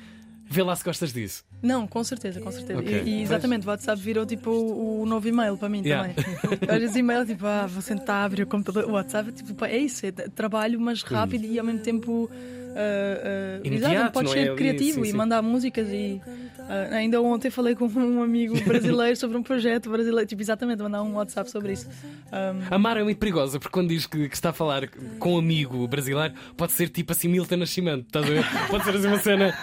Vê 0.48 0.62
lá 0.64 0.76
se 0.76 0.84
gostas 0.84 1.12
disso. 1.12 1.44
Não, 1.62 1.88
com 1.88 2.04
certeza, 2.04 2.40
com 2.40 2.52
certeza. 2.52 2.80
Ok. 2.80 3.02
E, 3.06 3.10
e 3.10 3.22
exatamente, 3.24 3.66
o 3.66 3.70
WhatsApp 3.70 4.00
virou 4.00 4.26
tipo 4.26 4.52
o, 4.52 5.02
o 5.02 5.06
novo 5.06 5.28
e-mail 5.28 5.58
para 5.58 5.68
mim 5.70 5.82
Yeah. 5.84 6.14
também. 6.14 6.60
Às 6.70 6.80
vezes 6.82 6.96
e-mail, 6.96 7.26
tipo, 7.26 7.46
ah, 7.46 7.66
vou 7.68 7.82
sentar 7.82 8.18
a 8.18 8.26
abrir 8.26 8.44
o 8.44 8.48
computador. 8.48 8.90
O 8.90 8.94
WhatsApp, 8.94 9.32
tipo, 9.32 9.66
é 9.66 9.78
isso, 9.78 10.06
é 10.06 10.12
trabalho, 10.12 10.80
mas 10.80 11.02
rápido 11.02 11.46
e 11.46 11.58
ao 11.58 11.66
mesmo 11.66 11.80
tempo. 11.82 12.30
ah, 12.76 13.60
ah, 13.64 13.68
Imediato, 13.68 14.12
pode 14.12 14.30
é? 14.30 14.32
ser 14.34 14.50
Ali, 14.50 14.56
criativo 14.58 14.96
sim, 14.96 15.02
e 15.02 15.12
sim. 15.12 15.18
mandar 15.18 15.42
músicas 15.42 15.88
e 15.90 16.22
ah, 16.70 16.96
ainda 16.96 17.20
ontem 17.22 17.50
falei 17.50 17.74
com 17.76 17.88
um 17.88 18.22
amigo 18.22 18.60
brasileiro 18.64 19.16
sobre 19.16 19.38
um 19.38 19.44
projeto 19.44 19.90
brasileiro, 19.90 20.28
tipo 20.28 20.42
exatamente, 20.42 20.82
mandar 20.84 21.02
um 21.02 21.14
WhatsApp 21.16 21.50
sobre 21.50 21.74
isso. 21.74 21.88
Um, 22.32 22.62
A 22.76 22.78
Mara 22.78 23.00
é 23.02 23.04
muito 23.04 23.18
perigosa 23.18 23.60
porque 23.60 23.74
quando 23.74 23.90
diz 23.90 24.06
que, 24.06 24.30
que 24.30 24.36
está 24.36 24.50
a 24.52 24.54
falar 24.54 24.88
com 25.20 25.34
um 25.36 25.38
amigo 25.40 25.88
brasileiro, 25.88 26.34
pode 26.56 26.72
ser 26.74 26.90
tipo 26.90 27.12
assim 27.14 27.28
Milton 27.28 27.58
Nascimento, 27.58 28.06
estás 28.08 28.26
a 28.26 28.30
ver? 28.30 28.46
Pode 28.70 28.84
ser 28.84 28.96
assim 28.96 29.08
uma 29.08 29.20
cena. 29.20 29.54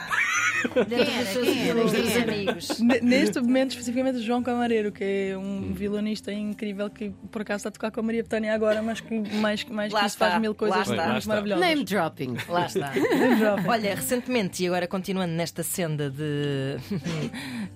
Dentro 0.88 1.12
dos 1.82 1.90
seus 1.92 2.16
amigos. 2.16 2.78
Ne- 2.80 3.00
Neste 3.00 3.40
momento, 3.40 3.70
especificamente, 3.70 4.16
o 4.18 4.22
João 4.22 4.42
Camareiro, 4.42 4.90
que 4.92 5.04
é 5.32 5.36
um 5.38 5.72
violonista 5.72 6.32
incrível 6.32 6.88
que 6.90 7.10
por 7.30 7.42
acaso 7.42 7.58
está 7.58 7.68
a 7.68 7.72
tocar 7.72 7.90
com 7.90 8.00
a 8.00 8.02
Maria 8.02 8.22
Betânia 8.22 8.54
agora, 8.54 8.82
mas 8.82 9.00
que 9.00 9.14
mais, 9.36 9.64
mais 9.66 9.92
Lá 9.92 10.00
que 10.00 10.06
isso 10.06 10.14
está, 10.16 10.30
faz 10.30 10.40
mil 10.40 10.54
coisas 10.54 10.88
maravilhosas. 11.26 11.60
Name 11.66 11.84
dropping. 11.84 12.36
Lá 12.48 12.66
está. 12.66 12.92
Jovem. 13.38 13.64
Olha, 13.68 13.94
recentemente, 13.94 14.62
e 14.62 14.66
agora 14.66 14.86
continuando 14.86 15.32
nesta 15.34 15.62
senda 15.62 16.10
de 16.10 16.76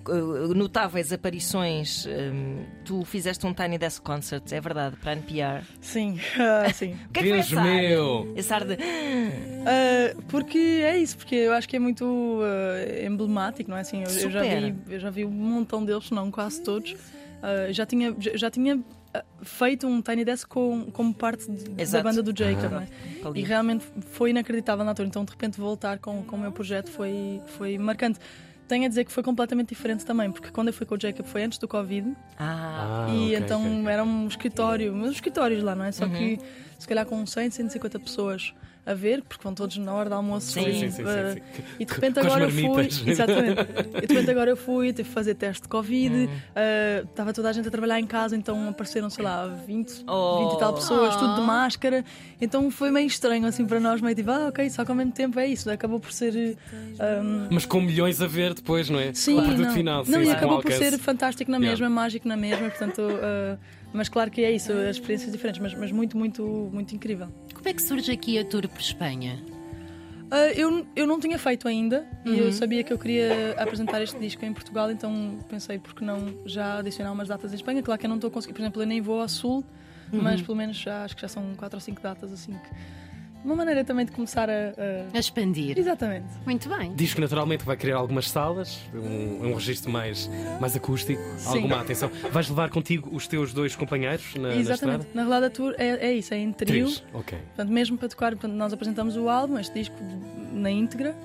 notáveis 0.55 1.11
aparições, 1.11 2.05
hum, 2.05 2.63
tu 2.85 3.03
fizeste 3.05 3.45
um 3.45 3.53
Tiny 3.53 3.77
Desk 3.77 4.01
Concert, 4.03 4.43
é 4.51 4.59
verdade, 4.61 4.95
para 4.97 5.11
a 5.11 5.13
NPR. 5.15 5.63
Sim, 5.81 6.19
ah, 6.39 6.71
sim. 6.73 6.95
O 7.09 7.13
que 7.13 7.19
é 7.19 7.23
que 7.23 7.29
foi 7.29 7.37
Deus 7.37 7.53
ar? 7.53 7.63
meu! 7.65 8.33
Esse 8.35 8.53
ar 8.53 8.63
de. 8.65 8.77
Ah, 9.65 10.15
porque 10.29 10.57
é 10.57 10.97
isso, 10.97 11.17
porque 11.17 11.35
eu 11.35 11.53
acho 11.53 11.67
que 11.67 11.75
é 11.75 11.79
muito 11.79 12.39
ah, 12.43 12.76
emblemático, 13.05 13.69
não 13.69 13.77
é 13.77 13.81
assim? 13.81 14.03
Eu, 14.03 14.09
eu 14.11 14.29
já 14.31 14.41
vi, 14.41 14.75
eu 14.89 14.99
já 14.99 15.09
vi 15.09 15.25
um 15.25 15.31
montão 15.31 15.83
deles, 15.83 16.05
se 16.07 16.13
não 16.13 16.29
quase 16.31 16.61
todos. 16.61 16.95
Ah, 17.41 17.71
já 17.71 17.85
tinha, 17.85 18.15
já, 18.19 18.49
tinha 18.49 18.79
ah, 19.13 19.23
feito 19.43 19.85
um 19.87 20.01
Tiny 20.01 20.25
Desk 20.25 20.47
com, 20.47 20.85
como 20.91 21.13
parte 21.13 21.49
de- 21.51 21.85
da 21.85 22.01
banda 22.03 22.23
do 22.23 22.35
Jacob, 22.37 22.73
é? 22.73 22.87
Ali. 23.27 23.41
E 23.41 23.43
realmente 23.43 23.85
foi 24.11 24.31
inacreditável 24.31 24.83
na 24.83 24.91
altura. 24.91 25.07
Então, 25.07 25.23
de 25.23 25.31
repente, 25.31 25.59
voltar 25.59 25.99
com, 25.99 26.23
com 26.23 26.35
o 26.35 26.39
meu 26.39 26.51
projeto 26.51 26.89
foi, 26.89 27.39
foi 27.57 27.77
marcante. 27.77 28.19
tenho 28.67 28.85
a 28.85 28.87
dizer 28.87 29.05
que 29.05 29.11
foi 29.11 29.21
completamente 29.23 29.69
diferente 29.69 30.05
também, 30.05 30.31
porque 30.31 30.49
quando 30.49 30.67
eu 30.69 30.73
fui 30.73 30.85
com 30.85 30.95
o 30.95 30.99
Jacob 30.99 31.25
foi 31.25 31.43
antes 31.43 31.57
do 31.57 31.67
Covid 31.67 32.11
Ah, 32.37 33.05
Ah, 33.05 33.09
e 33.09 33.27
ok, 33.35 33.37
então 33.37 33.61
ok, 33.61 33.79
ok. 33.81 33.91
era 33.93 34.03
um 34.03 34.27
escritório, 34.27 34.93
mas 34.95 35.09
os 35.11 35.15
escritórios 35.15 35.63
lá, 35.63 35.75
não 35.75 35.85
é? 35.85 35.91
Só 35.91 36.05
Uhum. 36.05 36.11
que 36.11 36.39
se 36.79 36.87
calhar 36.87 37.05
com 37.05 37.25
100, 37.25 37.49
150 37.51 37.99
pessoas 37.99 38.53
a 38.87 38.93
ver, 38.93 39.21
porque 39.21 39.43
vão 39.43 39.53
todos 39.53 39.77
na 39.77 39.93
hora 39.93 40.09
do 40.09 40.15
almoço. 40.15 40.51
Sim, 40.53 40.61
e, 40.67 40.73
sim, 40.79 40.91
sim, 40.91 41.03
eh, 41.05 41.33
sim, 41.33 41.41
sim. 41.57 41.63
E 41.79 41.85
de 41.85 41.93
repente 41.93 42.19
agora 42.19 42.45
eu 42.45 42.49
fui. 42.49 42.89
Exatamente. 43.11 43.61
E 44.01 44.07
de 44.07 44.13
repente 44.13 44.31
agora 44.31 44.49
eu 44.51 44.55
fui, 44.57 44.93
tive 44.93 45.09
que 45.09 45.13
fazer 45.13 45.35
teste 45.35 45.63
de 45.63 45.67
Covid, 45.67 46.15
Hum. 46.15 46.29
eh, 46.55 47.03
estava 47.09 47.33
toda 47.33 47.49
a 47.49 47.51
gente 47.53 47.67
a 47.67 47.71
trabalhar 47.71 47.99
em 47.99 48.05
casa, 48.07 48.35
então 48.35 48.69
apareceram, 48.69 49.09
sei 49.09 49.23
lá, 49.25 49.45
20, 49.47 50.03
Oh. 50.07 50.39
20 50.49 50.53
e 50.55 50.59
tal 50.59 50.73
pessoas, 50.73 51.15
Oh. 51.15 51.19
tudo 51.19 51.35
de 51.35 51.41
máscara. 51.41 52.05
Então 52.39 52.71
foi 52.71 52.89
meio 52.91 53.07
estranho 53.07 53.45
assim 53.45 53.65
para 53.65 53.79
nós, 53.79 53.99
meio 53.99 54.15
tipo, 54.15 54.31
ah, 54.31 54.47
ok, 54.47 54.69
só 54.69 54.85
que 54.85 54.91
ao 54.91 54.95
mesmo 54.97 55.11
tempo 55.11 55.39
é 55.39 55.47
isso, 55.47 55.69
acabou 55.69 55.99
por 55.99 56.11
ser. 56.13 56.33
eh, 56.35 57.21
um, 57.21 57.47
Mas 57.51 57.65
com 57.65 57.81
milhões 57.81 58.21
a 58.21 58.27
ver 58.27 58.53
depois, 58.53 58.89
não 58.89 58.99
é? 58.99 59.13
Sim, 59.13 59.39
o 59.39 59.43
produto 59.43 59.65
não. 59.67 59.73
final. 59.73 60.05
Não, 60.07 60.21
sim, 60.21 60.27
e 60.29 60.31
acabou 60.31 60.61
por 60.61 60.71
ser 60.71 60.97
fantástico 60.97 61.51
na 61.51 61.57
Yeah. 61.57 61.71
mesma, 61.71 61.89
mágico 61.93 62.27
na 62.27 62.37
mesma, 62.37 62.69
portanto. 62.69 62.99
uh, 63.01 63.57
mas 63.93 64.09
claro 64.09 64.29
que 64.29 64.41
é 64.43 64.51
isso, 64.51 64.71
as 64.73 64.97
experiências 64.97 65.31
diferentes, 65.31 65.61
mas, 65.61 65.73
mas 65.73 65.91
muito, 65.91 66.17
muito, 66.17 66.43
muito 66.71 66.93
incrível. 66.93 67.27
Como 67.53 67.67
é 67.67 67.73
que 67.73 67.81
surge 67.81 68.11
aqui 68.11 68.37
a 68.37 68.43
tour 68.45 68.67
Espanha? 68.81 69.41
Uh, 70.27 70.51
eu, 70.57 70.85
eu 70.93 71.07
não 71.07 71.21
tinha 71.21 71.39
feito 71.39 71.69
ainda 71.69 72.05
e 72.25 72.37
eu 72.37 72.51
sabia 72.51 72.83
que 72.83 72.91
eu 72.91 72.99
queria 72.99 73.55
apresentar 73.57 74.01
este 74.01 74.19
disco 74.19 74.43
em 74.43 74.51
Portugal, 74.51 74.91
então 74.91 75.39
pensei 75.47 75.79
por 75.79 75.95
que 75.95 76.03
não 76.03 76.33
já 76.45 76.79
adicionar 76.79 77.13
umas 77.13 77.29
datas 77.29 77.53
em 77.53 77.55
Espanha. 77.55 77.81
Claro 77.81 77.97
que 77.97 78.05
eu 78.05 78.09
não 78.09 78.17
estou 78.17 78.27
a 78.27 78.31
conseguir, 78.31 78.53
por 78.53 78.61
exemplo, 78.61 78.81
eu 78.81 78.85
nem 78.85 78.99
vou 78.99 79.21
ao 79.21 79.29
Sul, 79.29 79.63
mas 80.11 80.41
pelo 80.41 80.57
menos 80.57 80.75
já, 80.75 81.05
acho 81.05 81.15
que 81.15 81.21
já 81.21 81.29
são 81.29 81.55
quatro 81.55 81.77
ou 81.77 81.81
cinco 81.81 82.01
datas 82.01 82.33
assim. 82.33 82.51
Que... 82.51 82.69
Uma 83.47 83.55
maneira 83.55 83.81
também 83.85 84.05
de 84.05 84.11
começar 84.11 84.49
a. 84.49 84.53
a- 84.53 85.15
A 85.15 85.19
expandir. 85.19 85.79
Exatamente. 85.79 86.25
Muito 86.45 86.67
bem. 86.67 86.91
Diz 86.93 87.13
que 87.13 87.21
naturalmente 87.21 87.63
vai 87.63 87.77
criar 87.77 87.95
algumas 87.95 88.29
salas, 88.29 88.77
um, 88.93 89.47
um 89.47 89.53
registro 89.53 89.89
mais, 89.89 90.29
mais 90.59 90.75
acústico, 90.75 91.21
Sim. 91.37 91.55
alguma 91.59 91.79
atenção. 91.79 92.11
Vais 92.29 92.49
levar 92.49 92.69
contigo 92.69 93.09
os 93.15 93.25
teus 93.25 93.53
dois 93.53 93.73
companheiros 93.73 94.35
na, 94.35 94.49
na 94.49 94.55
Exatamente. 94.55 95.07
Na 95.13 95.21
verdade, 95.23 95.45
a 95.45 95.49
tour 95.49 95.73
é, 95.77 96.07
é 96.07 96.13
isso, 96.13 96.33
é 96.33 96.37
em 96.37 96.51
trio. 96.51 96.91
Ok. 97.13 97.37
Portanto, 97.55 97.71
mesmo 97.71 97.97
para 97.97 98.09
tocar, 98.09 98.31
portanto, 98.33 98.51
nós 98.53 98.73
apresentamos 98.73 99.15
o 99.15 99.29
álbum, 99.29 99.57
este 99.57 99.73
disco 99.73 99.95
na 100.51 100.69
íntegra, 100.69 101.15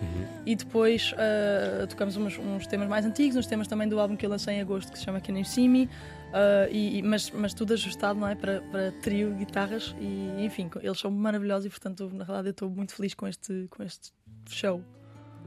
e 0.47 0.55
depois 0.55 1.13
ah, 1.19 1.87
tocamos 1.89 2.17
uns, 2.17 2.39
uns 2.39 2.67
temas 2.69 2.87
mais 2.89 3.05
antigos, 3.05 3.37
uns 3.37 3.49
temas 3.49 3.67
também 3.67 3.89
do 3.89 3.99
álbum 3.99 4.15
que 4.15 4.25
eu 4.25 4.31
lancei 4.31 4.55
em 4.55 4.61
agosto, 4.61 4.93
que 4.93 4.99
se 4.99 5.05
chama 5.05 5.21
Can 5.21 5.37
You 5.39 5.45
See 5.45 5.69
Me, 5.69 5.89
ah, 6.33 6.69
e, 6.71 7.03
mas, 7.03 7.31
mas 7.31 7.55
tudo 7.55 7.73
ajustado 7.75 8.19
não 8.19 8.29
é, 8.29 8.35
para, 8.35 8.61
para 8.63 8.93
trio, 9.03 9.35
guitarras, 9.35 9.95
e 10.01 10.45
enfim, 10.45 10.71
eles 10.83 10.99
são 10.99 11.11
maravilhosos 11.11 11.67
e, 11.67 11.71
portanto, 11.71 12.11
na 12.13 12.25
verdade, 12.25 12.49
eu 12.49 12.53
estou 12.53 12.71
muito 12.71 12.95
feliz 12.95 13.15
com 13.15 13.27
este, 13.27 13.67
com 13.71 13.83
este 13.83 14.13
show. 14.49 14.83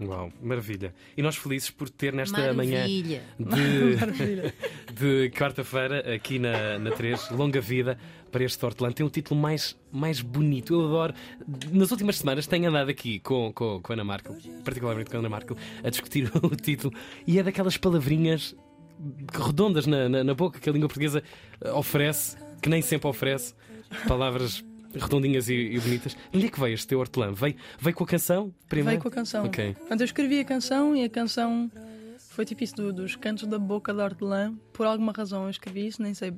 Uau, 0.01 0.31
maravilha. 0.41 0.93
E 1.15 1.21
nós 1.21 1.37
felizes 1.37 1.69
por 1.69 1.89
ter 1.89 2.11
nesta 2.11 2.53
manhã 2.53 2.79
Maravilha. 2.79 3.23
de, 3.39 3.95
Maravilha. 3.97 4.53
de 4.93 5.29
quarta-feira, 5.29 6.13
aqui 6.13 6.37
na, 6.37 6.77
na 6.77 6.91
3, 6.91 7.29
Longa 7.31 7.61
Vida 7.61 7.97
para 8.29 8.43
este 8.43 8.63
hortelã. 8.65 8.91
Tem 8.91 9.05
um 9.05 9.09
título 9.09 9.39
mais, 9.39 9.77
mais 9.91 10.19
bonito. 10.19 10.73
Eu 10.73 10.85
adoro. 10.85 11.13
Nas 11.71 11.91
últimas 11.91 12.17
semanas 12.17 12.45
tenho 12.45 12.67
andado 12.67 12.89
aqui 12.89 13.19
com, 13.19 13.53
com, 13.53 13.79
com 13.81 13.93
a 13.93 13.95
Ana 13.95 14.03
Markel, 14.03 14.35
particularmente 14.65 15.09
com 15.09 15.15
a 15.15 15.19
Ana 15.19 15.29
Markel, 15.29 15.55
a 15.81 15.89
discutir 15.89 16.29
o 16.43 16.55
título. 16.55 16.93
E 17.25 17.39
é 17.39 17.43
daquelas 17.43 17.77
palavrinhas 17.77 18.53
redondas 19.33 19.85
na, 19.87 20.07
na, 20.09 20.23
na 20.23 20.33
boca 20.33 20.59
que 20.59 20.69
a 20.69 20.73
língua 20.73 20.87
portuguesa 20.87 21.21
eh, 21.61 21.71
oferece, 21.71 22.37
que 22.61 22.69
nem 22.69 22.81
sempre 22.81 23.07
oferece. 23.07 23.53
Palavras 24.07 24.63
redondinhas 24.93 25.49
e, 25.49 25.53
e 25.53 25.79
bonitas. 25.79 26.13
De 26.13 26.37
Onde 26.37 26.47
é 26.47 26.49
que 26.49 26.59
veio 26.59 26.73
este 26.73 26.87
teu 26.87 26.99
hortelã? 26.99 27.31
Veio, 27.33 27.55
veio 27.79 27.95
com 27.95 28.03
a 28.03 28.07
canção? 28.07 28.53
Primeiro? 28.67 28.89
Veio 28.91 29.01
com 29.01 29.07
a 29.07 29.11
canção. 29.11 29.45
Ok. 29.45 29.73
Portanto, 29.73 30.01
eu 30.01 30.05
escrevi 30.05 30.39
a 30.39 30.45
canção 30.45 30.95
e 30.95 31.03
a 31.03 31.09
canção 31.09 31.69
foi 32.29 32.43
tipo 32.45 32.63
isso, 32.63 32.75
do- 32.75 32.91
dos 32.93 33.15
cantos 33.15 33.47
da 33.47 33.57
boca 33.59 33.93
da 33.93 34.03
hortelã. 34.03 34.53
Por 34.73 34.85
alguma 34.85 35.11
razão 35.11 35.43
eu 35.43 35.49
escrevi 35.49 35.87
isso, 35.87 36.01
nem 36.01 36.13
sei. 36.13 36.33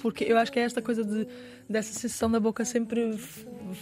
Porque 0.00 0.24
eu 0.24 0.36
acho 0.38 0.50
que 0.52 0.58
é 0.58 0.62
esta 0.62 0.82
coisa 0.82 1.04
de, 1.04 1.26
dessa 1.68 1.92
sensação 1.92 2.30
da 2.30 2.40
boca 2.40 2.64
sempre 2.64 3.16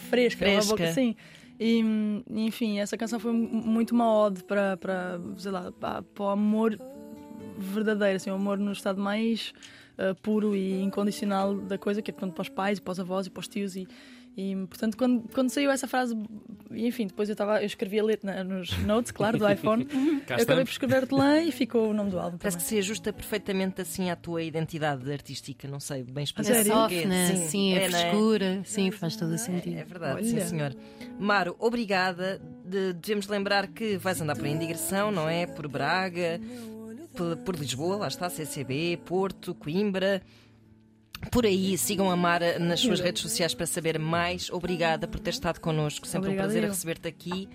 fresca. 0.08 0.44
é 0.44 0.52
Fresca. 0.60 0.70
boca, 0.76 0.92
sim. 0.92 1.16
E, 1.58 1.82
enfim, 2.30 2.78
essa 2.78 2.96
canção 2.96 3.20
foi 3.20 3.32
mu- 3.32 3.48
muito 3.48 3.92
uma 3.94 4.10
ode 4.12 4.42
para, 4.44 4.76
para, 4.76 5.20
sei 5.36 5.50
lá, 5.50 5.70
para, 5.72 6.02
para 6.02 6.24
o 6.24 6.28
amor 6.28 6.78
verdadeiro, 7.64 8.16
assim, 8.16 8.30
o 8.30 8.34
amor 8.34 8.58
no 8.58 8.72
estado 8.72 9.00
mais 9.00 9.52
uh, 9.98 10.14
puro 10.22 10.54
e 10.56 10.82
incondicional 10.82 11.54
da 11.56 11.78
coisa, 11.78 12.00
que 12.02 12.10
é 12.10 12.14
portanto, 12.14 12.34
para 12.34 12.42
os 12.42 12.48
pais, 12.48 12.78
e 12.78 12.80
para 12.80 12.92
os 12.92 13.00
avós 13.00 13.26
e 13.26 13.30
para 13.30 13.40
os 13.40 13.48
tios. 13.48 13.76
E, 13.76 13.86
e 14.36 14.54
portanto, 14.68 14.96
quando, 14.96 15.28
quando 15.34 15.50
saiu 15.50 15.70
essa 15.72 15.88
frase, 15.88 16.16
e, 16.70 16.86
enfim, 16.86 17.08
depois 17.08 17.28
eu, 17.28 17.34
tava, 17.34 17.60
eu 17.60 17.66
escrevi 17.66 17.98
a 17.98 18.04
letra 18.04 18.44
nos 18.44 18.78
notes, 18.84 19.10
claro, 19.10 19.36
do 19.36 19.50
iPhone. 19.50 19.84
Cá 20.24 20.36
eu 20.36 20.42
acabei 20.44 20.64
por 20.64 20.70
escrever 20.70 21.02
hortelã 21.02 21.40
e 21.42 21.50
ficou 21.50 21.90
o 21.90 21.92
nome 21.92 22.10
do 22.10 22.18
álbum. 22.18 22.38
Parece 22.38 22.56
que 22.56 22.62
também. 22.62 22.82
se 22.82 22.86
ajusta 22.86 23.12
perfeitamente 23.12 23.80
assim 23.80 24.08
à 24.08 24.14
tua 24.14 24.40
identidade 24.42 25.10
artística, 25.12 25.66
não 25.66 25.80
sei 25.80 26.04
bem 26.04 26.22
A 26.22 26.22
explicar. 26.22 26.54
sério? 26.54 26.72
porquê. 26.72 27.02
sofna, 27.02 27.26
sim, 27.48 27.74
a 27.74 27.80
é, 27.80 27.84
é? 27.84 27.90
frescura, 27.90 28.60
sim, 28.64 28.90
faz 28.92 29.16
todo 29.16 29.32
o 29.32 29.38
sentido. 29.38 29.76
É 29.78 29.84
verdade, 29.84 30.14
Olha. 30.14 30.24
sim 30.24 30.40
senhor. 30.40 30.76
Maro, 31.18 31.56
obrigada. 31.58 32.40
De- 32.64 32.92
devemos 32.92 33.26
lembrar 33.26 33.66
que 33.66 33.96
vais 33.96 34.20
andar 34.20 34.36
por 34.36 34.44
aí 34.44 34.52
em 34.52 34.58
digressão, 34.58 35.10
não 35.10 35.28
é? 35.28 35.44
Por 35.44 35.66
Braga, 35.66 36.40
por, 37.44 37.56
Lisboa, 37.56 37.96
lá 37.96 38.08
está, 38.08 38.28
CCB, 38.28 39.00
Porto, 39.04 39.54
Coimbra. 39.54 40.22
Por 41.30 41.44
aí, 41.44 41.76
sigam 41.76 42.10
a 42.10 42.16
Mara 42.16 42.58
nas 42.58 42.80
suas 42.80 42.98
redes 42.98 43.20
sociais 43.20 43.54
para 43.54 43.66
saber 43.66 43.98
mais. 43.98 44.50
Obrigada 44.50 45.06
por 45.06 45.20
ter 45.20 45.30
estado 45.30 45.60
connosco. 45.60 46.06
Sempre 46.06 46.28
Obrigada 46.30 46.48
um 46.48 46.52
prazer 46.52 46.68
receber-te 46.68 47.08
aqui. 47.08 47.48